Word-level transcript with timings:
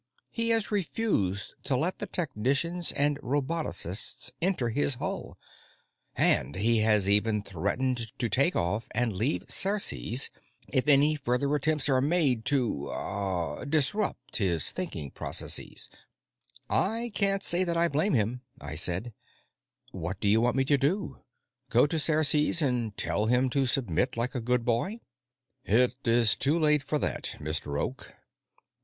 He 0.31 0.49
has 0.49 0.71
refused 0.71 1.53
to 1.65 1.77
let 1.77 1.99
the 1.99 2.07
technicians 2.07 2.91
and 2.91 3.19
robotocists 3.21 4.31
enter 4.41 4.69
his 4.69 4.95
hull, 4.95 5.37
and 6.15 6.55
he 6.55 6.79
has 6.79 7.05
threatened 7.45 8.11
to 8.17 8.27
take 8.27 8.55
off 8.55 8.87
and 8.95 9.13
leave 9.13 9.43
Ceres 9.47 10.31
if 10.69 10.87
any 10.87 11.13
further 11.13 11.53
attempts 11.53 11.87
are 11.87 12.01
made 12.01 12.45
to... 12.45 12.89
ah... 12.89 13.63
disrupt 13.63 14.37
his 14.37 14.71
thinking 14.71 15.11
processes." 15.11 15.87
"I 16.67 17.11
can't 17.13 17.43
say 17.43 17.63
that 17.63 17.77
I 17.77 17.87
blame 17.87 18.15
him," 18.15 18.41
I 18.59 18.73
said. 18.77 19.13
"What 19.91 20.19
do 20.19 20.27
you 20.27 20.41
want 20.41 20.55
me 20.55 20.65
to 20.65 20.79
do? 20.79 21.21
Go 21.69 21.85
to 21.85 21.99
Ceres 21.99 22.59
and 22.63 22.97
tell 22.97 23.27
him 23.27 23.51
to 23.51 23.67
submit 23.67 24.17
like 24.17 24.33
a 24.33 24.41
good 24.41 24.65
boy?" 24.65 25.01
"It 25.63 25.93
is 26.07 26.35
too 26.35 26.57
late 26.57 26.81
for 26.81 26.97
that, 26.97 27.35
Mr. 27.39 27.79
Oak. 27.79 28.15